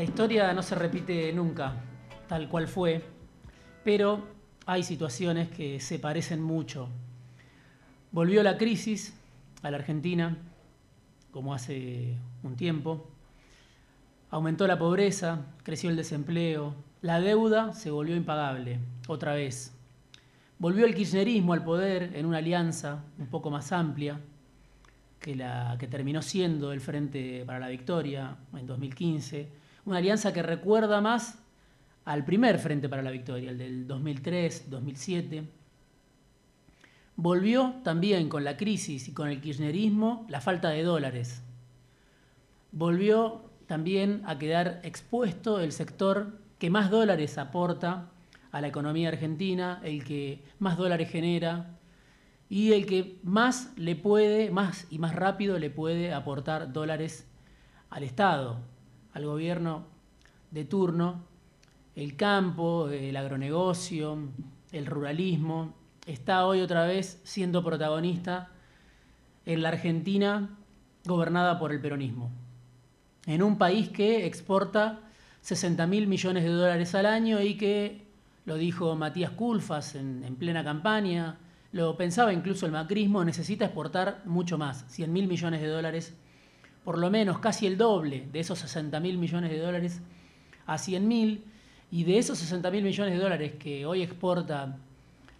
[0.00, 1.74] La historia no se repite nunca,
[2.26, 3.04] tal cual fue,
[3.84, 4.28] pero
[4.64, 6.88] hay situaciones que se parecen mucho.
[8.10, 9.14] Volvió la crisis
[9.62, 10.38] a la Argentina,
[11.30, 13.10] como hace un tiempo.
[14.30, 19.76] Aumentó la pobreza, creció el desempleo, la deuda se volvió impagable, otra vez.
[20.58, 24.18] Volvió el kirchnerismo al poder en una alianza un poco más amplia
[25.20, 30.42] que la que terminó siendo el Frente para la Victoria en 2015, una alianza que
[30.42, 31.38] recuerda más
[32.04, 35.44] al primer Frente para la Victoria, el del 2003-2007.
[37.16, 41.42] Volvió también con la crisis y con el kirchnerismo la falta de dólares.
[42.72, 48.10] Volvió también a quedar expuesto el sector que más dólares aporta
[48.52, 51.78] a la economía argentina, el que más dólares genera
[52.48, 57.26] y el que más le puede, más y más rápido le puede aportar dólares
[57.90, 58.58] al Estado,
[59.12, 59.84] al gobierno
[60.50, 61.24] de turno,
[61.94, 64.18] el campo, el agronegocio,
[64.72, 65.74] el ruralismo,
[66.06, 68.50] está hoy otra vez siendo protagonista
[69.46, 70.56] en la Argentina
[71.04, 72.30] gobernada por el peronismo.
[73.26, 75.00] En un país que exporta
[75.42, 78.06] 60 mil millones de dólares al año y que,
[78.46, 81.38] lo dijo Matías Culfas en, en plena campaña,
[81.72, 86.14] lo pensaba incluso el macrismo, necesita exportar mucho más, 100 mil millones de dólares,
[86.84, 90.00] por lo menos casi el doble de esos 60 mil millones de dólares
[90.66, 91.44] a 100 mil,
[91.90, 94.78] y de esos 60 mil millones de dólares que hoy exporta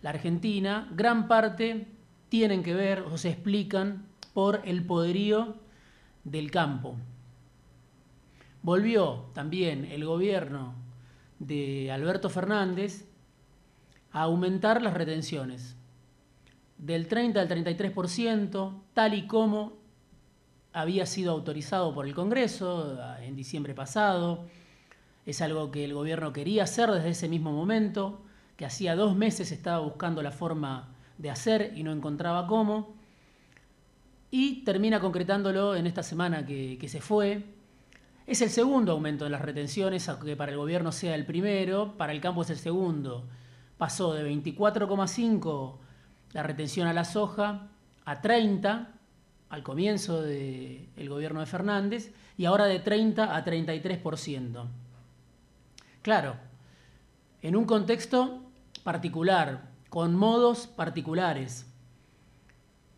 [0.03, 1.87] la Argentina, gran parte
[2.29, 5.57] tienen que ver o se explican por el poderío
[6.25, 6.97] del campo.
[8.63, 10.75] Volvió también el gobierno
[11.39, 13.07] de Alberto Fernández
[14.13, 15.77] a aumentar las retenciones
[16.79, 19.80] del 30 al 33%, tal y como
[20.73, 24.47] había sido autorizado por el Congreso en diciembre pasado.
[25.27, 28.23] Es algo que el gobierno quería hacer desde ese mismo momento,
[28.57, 30.89] que hacía dos meses estaba buscando la forma
[31.19, 32.95] de hacer y no encontraba cómo.
[34.31, 37.45] Y termina concretándolo en esta semana que, que se fue.
[38.27, 42.13] Es el segundo aumento de las retenciones, aunque para el gobierno sea el primero, para
[42.13, 43.27] el campo es el segundo.
[43.77, 45.79] Pasó de 24,5
[46.33, 47.69] la retención a la soja
[48.05, 49.00] a 30
[49.51, 54.65] al comienzo del gobierno de Fernández y ahora de 30 a 33%.
[56.03, 56.37] Claro,
[57.43, 58.41] en un contexto
[58.83, 61.67] particular, con modos particulares,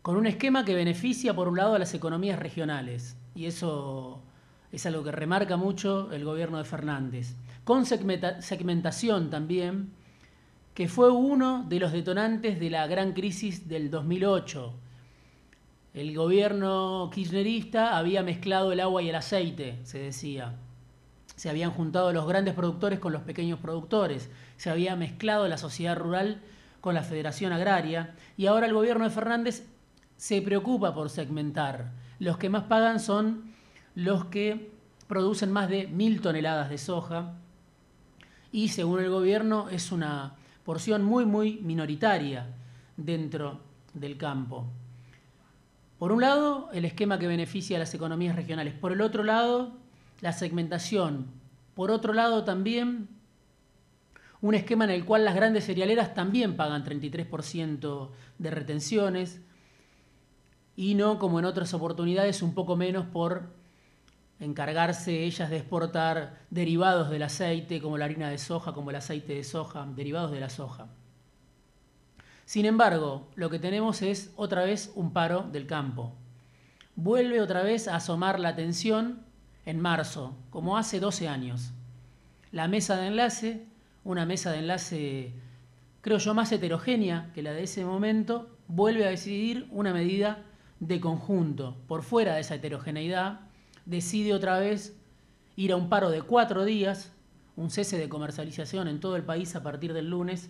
[0.01, 4.21] con un esquema que beneficia por un lado a las economías regionales, y eso
[4.71, 9.91] es algo que remarca mucho el gobierno de Fernández, con segmentación también
[10.73, 14.73] que fue uno de los detonantes de la gran crisis del 2008.
[15.93, 20.55] El gobierno kirchnerista había mezclado el agua y el aceite, se decía.
[21.35, 24.31] Se habían juntado los grandes productores con los pequeños productores.
[24.57, 26.41] Se había mezclado la sociedad rural
[26.81, 28.15] con la Federación Agraria.
[28.37, 29.67] Y ahora el gobierno de Fernández
[30.17, 31.91] se preocupa por segmentar.
[32.17, 33.53] Los que más pagan son
[33.93, 34.71] los que
[35.07, 37.35] producen más de mil toneladas de soja.
[38.51, 42.47] Y según el gobierno es una porción muy, muy minoritaria
[42.97, 43.59] dentro
[43.93, 44.71] del campo.
[46.03, 48.73] Por un lado, el esquema que beneficia a las economías regionales.
[48.73, 49.71] Por el otro lado,
[50.19, 51.27] la segmentación.
[51.75, 53.07] Por otro lado, también
[54.41, 59.39] un esquema en el cual las grandes cerealeras también pagan 33% de retenciones
[60.75, 63.53] y no como en otras oportunidades un poco menos por
[64.41, 69.35] encargarse ellas de exportar derivados del aceite, como la harina de soja, como el aceite
[69.35, 70.89] de soja, derivados de la soja.
[72.45, 76.13] Sin embargo, lo que tenemos es otra vez un paro del campo.
[76.95, 79.23] Vuelve otra vez a asomar la tensión
[79.65, 81.71] en marzo, como hace 12 años.
[82.51, 83.65] La mesa de enlace,
[84.03, 85.33] una mesa de enlace
[86.01, 90.43] creo yo más heterogénea que la de ese momento, vuelve a decidir una medida
[90.81, 93.39] de conjunto, por fuera de esa heterogeneidad,
[93.85, 94.97] decide otra vez
[95.55, 97.13] ir a un paro de cuatro días,
[97.55, 100.49] un cese de comercialización en todo el país a partir del lunes,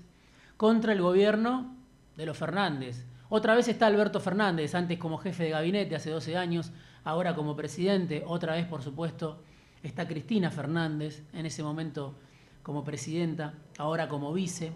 [0.58, 1.76] contra el gobierno
[2.16, 3.06] de los Fernández.
[3.30, 6.72] Otra vez está Alberto Fernández, antes como jefe de gabinete hace 12 años,
[7.04, 8.24] ahora como presidente.
[8.26, 9.42] Otra vez, por supuesto,
[9.82, 12.16] está Cristina Fernández, en ese momento
[12.62, 14.72] como presidenta, ahora como vice.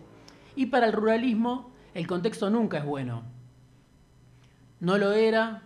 [0.56, 3.24] Y para el ruralismo el contexto nunca es bueno.
[4.80, 5.62] No lo era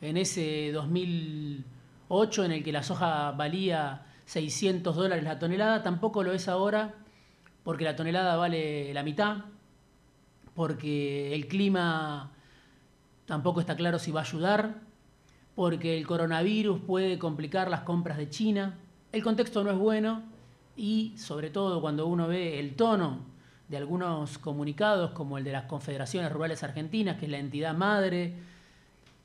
[0.00, 1.64] en ese 2000
[2.08, 6.94] 8 en el que la soja valía 600 dólares la tonelada, tampoco lo es ahora
[7.64, 9.38] porque la tonelada vale la mitad,
[10.56, 12.32] porque el clima
[13.26, 14.80] tampoco está claro si va a ayudar,
[15.54, 18.78] porque el coronavirus puede complicar las compras de China,
[19.12, 20.22] el contexto no es bueno
[20.76, 23.20] y sobre todo cuando uno ve el tono
[23.68, 28.34] de algunos comunicados como el de las Confederaciones Rurales Argentinas, que es la entidad madre,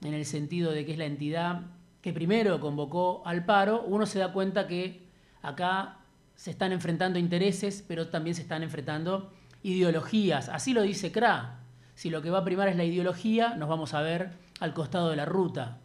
[0.03, 1.61] en el sentido de que es la entidad
[2.01, 5.05] que primero convocó al paro, uno se da cuenta que
[5.41, 5.99] acá
[6.35, 9.31] se están enfrentando intereses, pero también se están enfrentando
[9.63, 10.49] ideologías.
[10.49, 11.59] Así lo dice CRA.
[11.95, 15.09] Si lo que va a primar es la ideología, nos vamos a ver al costado
[15.09, 15.77] de la ruta.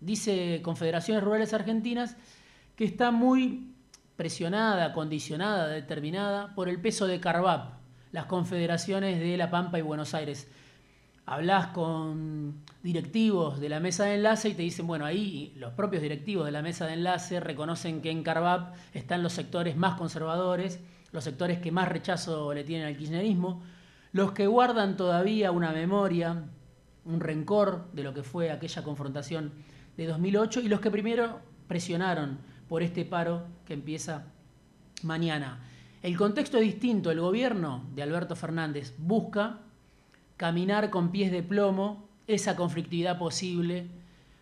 [0.00, 2.16] Dice Confederaciones Rurales Argentinas
[2.76, 3.74] que está muy
[4.16, 7.74] presionada, condicionada, determinada por el peso de Carvap,
[8.12, 10.48] las confederaciones de La Pampa y Buenos Aires.
[11.26, 16.02] Hablas con directivos de la mesa de enlace y te dicen, bueno, ahí los propios
[16.02, 20.80] directivos de la mesa de enlace reconocen que en Carvap están los sectores más conservadores,
[21.14, 23.62] los sectores que más rechazo le tienen al kirchnerismo,
[24.10, 26.42] los que guardan todavía una memoria,
[27.04, 29.52] un rencor de lo que fue aquella confrontación
[29.96, 31.38] de 2008 y los que primero
[31.68, 32.38] presionaron
[32.68, 34.24] por este paro que empieza
[35.04, 35.60] mañana.
[36.02, 37.12] El contexto es distinto.
[37.12, 39.60] El gobierno de Alberto Fernández busca
[40.36, 43.86] caminar con pies de plomo esa conflictividad posible.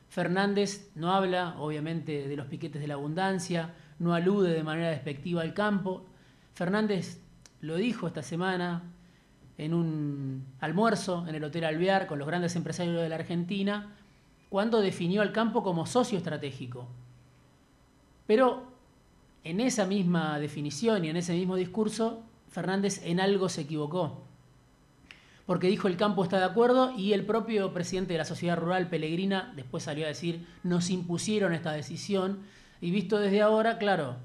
[0.09, 5.43] Fernández no habla, obviamente, de los piquetes de la abundancia, no alude de manera despectiva
[5.43, 6.07] al campo.
[6.55, 7.21] Fernández
[7.61, 8.83] lo dijo esta semana
[9.59, 13.95] en un almuerzo en el Hotel Alvear con los grandes empresarios de la Argentina,
[14.49, 16.89] cuando definió al campo como socio estratégico.
[18.27, 18.65] Pero
[19.45, 24.23] en esa misma definición y en ese mismo discurso, Fernández en algo se equivocó.
[25.47, 28.89] Porque dijo el campo está de acuerdo y el propio presidente de la sociedad rural,
[28.89, 32.41] Pellegrina, después salió a decir nos impusieron esta decisión.
[32.81, 34.17] Y visto desde ahora, claro,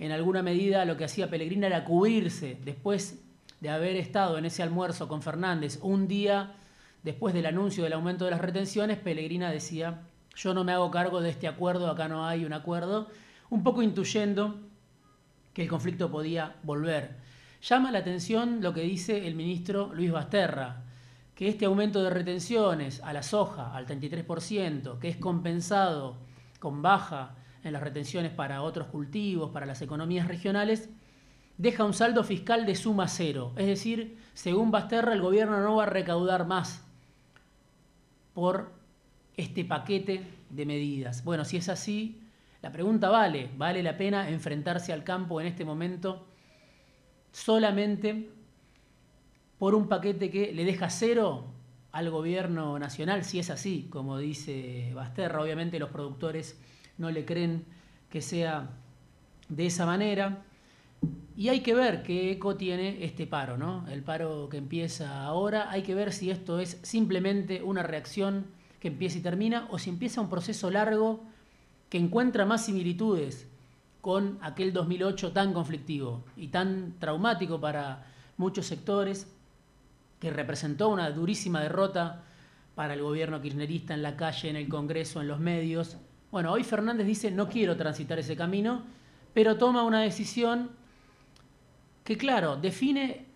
[0.00, 3.22] en alguna medida lo que hacía Pellegrina era cubrirse después
[3.60, 6.54] de haber estado en ese almuerzo con Fernández un día
[7.02, 10.00] después del anuncio del aumento de las retenciones, Pellegrina decía
[10.34, 13.08] yo no me hago cargo de este acuerdo, acá no hay un acuerdo,
[13.50, 14.58] un poco intuyendo
[15.52, 17.16] que el conflicto podía volver.
[17.62, 20.84] Llama la atención lo que dice el ministro Luis Basterra,
[21.34, 26.16] que este aumento de retenciones a la soja al 33%, que es compensado
[26.58, 30.88] con baja en las retenciones para otros cultivos, para las economías regionales,
[31.58, 33.52] deja un saldo fiscal de suma cero.
[33.56, 36.84] Es decir, según Basterra, el gobierno no va a recaudar más
[38.34, 38.72] por
[39.36, 41.24] este paquete de medidas.
[41.24, 42.20] Bueno, si es así,
[42.62, 46.26] la pregunta vale, ¿vale la pena enfrentarse al campo en este momento
[47.32, 48.30] solamente
[49.58, 51.46] por un paquete que le deja cero
[51.92, 53.24] al gobierno nacional?
[53.24, 56.58] Si es así, como dice Basterra, obviamente los productores
[57.00, 57.64] no le creen
[58.10, 58.70] que sea
[59.48, 60.44] de esa manera.
[61.36, 63.88] Y hay que ver qué eco tiene este paro, ¿no?
[63.88, 68.46] El paro que empieza ahora, hay que ver si esto es simplemente una reacción
[68.78, 71.24] que empieza y termina, o si empieza un proceso largo
[71.88, 73.48] que encuentra más similitudes
[74.02, 78.06] con aquel 2008 tan conflictivo y tan traumático para
[78.36, 79.26] muchos sectores,
[80.18, 82.24] que representó una durísima derrota
[82.74, 85.96] para el gobierno kirchnerista en la calle, en el Congreso, en los medios.
[86.30, 88.82] Bueno, hoy Fernández dice, no quiero transitar ese camino,
[89.34, 90.70] pero toma una decisión
[92.04, 93.26] que, claro, define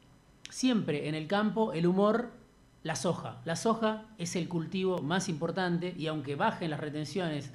[0.49, 2.31] siempre en el campo el humor
[2.85, 3.41] la soja.
[3.44, 7.50] La soja es el cultivo más importante y aunque bajen las retenciones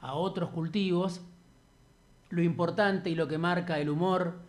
[0.00, 1.22] a otros cultivos,
[2.28, 4.40] lo importante y lo que marca el humor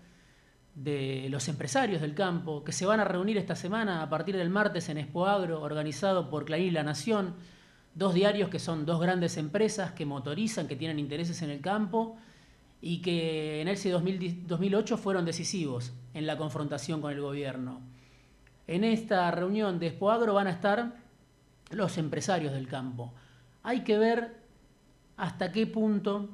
[0.75, 4.50] de los empresarios del campo, que se van a reunir esta semana a partir del
[4.50, 7.36] martes en Expoagro, organizado por Clarín La Nación,
[7.98, 12.16] dos diarios que son dos grandes empresas que motorizan, que tienen intereses en el campo
[12.80, 17.82] y que en ese 2008 fueron decisivos en la confrontación con el gobierno.
[18.68, 20.94] En esta reunión de Expoagro van a estar
[21.72, 23.13] los empresarios del campo.
[23.63, 24.38] Hay que ver
[25.16, 26.30] hasta qué punto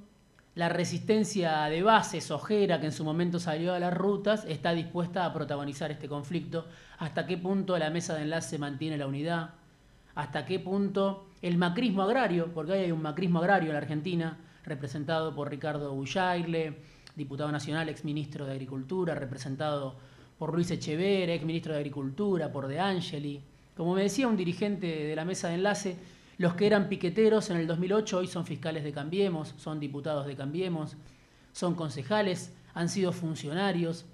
[0.56, 5.26] la resistencia de base sojera que en su momento salió a las rutas está dispuesta
[5.26, 6.68] a protagonizar este conflicto,
[6.98, 9.52] hasta qué punto la mesa de enlace mantiene la unidad,
[10.16, 15.36] hasta qué punto el macrismo agrario, porque hay un macrismo agrario en la Argentina, representado
[15.36, 16.78] por Ricardo Bullaile,
[17.16, 19.96] diputado nacional, exministro de Agricultura, representado
[20.38, 23.42] por Luis Echever, ex ministro de Agricultura, por De Angeli.
[23.76, 25.98] Como me decía un dirigente de la mesa de enlace,
[26.38, 30.36] los que eran piqueteros en el 2008 hoy son fiscales de Cambiemos, son diputados de
[30.36, 30.96] Cambiemos,
[31.52, 34.06] son concejales, han sido funcionarios.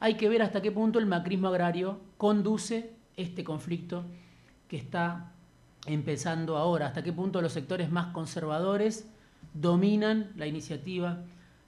[0.00, 4.04] Hay que ver hasta qué punto el macrismo agrario conduce este conflicto
[4.68, 5.32] que está
[5.86, 9.08] empezando ahora, hasta qué punto los sectores más conservadores
[9.54, 11.22] dominan la iniciativa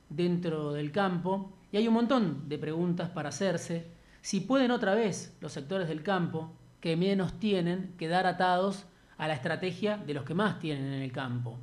[0.09, 3.87] dentro del campo y hay un montón de preguntas para hacerse.
[4.21, 8.87] Si pueden otra vez los sectores del campo, que menos tienen, quedar atados
[9.17, 11.59] a la estrategia de los que más tienen en el campo.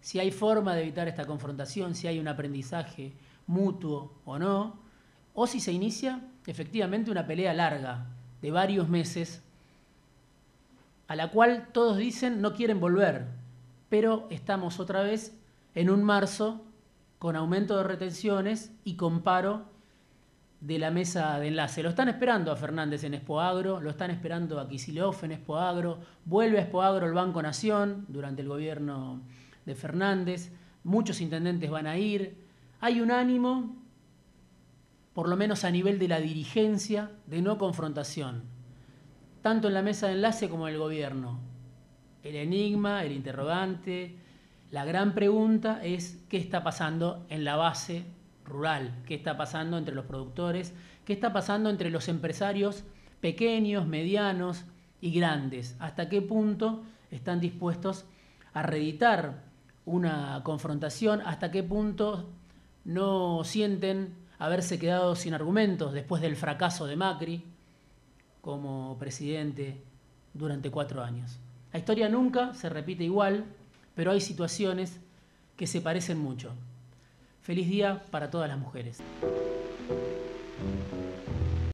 [0.00, 3.12] si hay forma de evitar esta confrontación, si hay un aprendizaje
[3.46, 4.80] mutuo o no,
[5.32, 8.06] o si se inicia efectivamente una pelea larga
[8.40, 9.44] de varios meses,
[11.12, 13.26] a la cual todos dicen no quieren volver,
[13.90, 15.38] pero estamos otra vez
[15.74, 16.64] en un marzo
[17.18, 19.66] con aumento de retenciones y con paro
[20.62, 21.82] de la mesa de enlace.
[21.82, 26.56] Lo están esperando a Fernández en Expoagro, lo están esperando a Kisilov en Expoagro, vuelve
[26.56, 29.20] a Expoagro el Banco Nación durante el gobierno
[29.66, 30.50] de Fernández,
[30.82, 32.38] muchos intendentes van a ir,
[32.80, 33.76] hay un ánimo,
[35.12, 38.44] por lo menos a nivel de la dirigencia, de no confrontación,
[39.42, 41.40] tanto en la mesa de enlace como en el gobierno.
[42.22, 44.16] El enigma, el interrogante,
[44.70, 48.04] la gran pregunta es qué está pasando en la base
[48.44, 50.72] rural, qué está pasando entre los productores,
[51.04, 52.84] qué está pasando entre los empresarios
[53.20, 54.64] pequeños, medianos
[55.00, 58.04] y grandes, hasta qué punto están dispuestos
[58.54, 59.42] a reeditar
[59.84, 62.30] una confrontación, hasta qué punto
[62.84, 67.51] no sienten haberse quedado sin argumentos después del fracaso de Macri
[68.42, 69.80] como presidente
[70.34, 71.38] durante cuatro años.
[71.72, 73.46] La historia nunca se repite igual,
[73.94, 75.00] pero hay situaciones
[75.56, 76.52] que se parecen mucho.
[77.40, 78.98] Feliz día para todas las mujeres.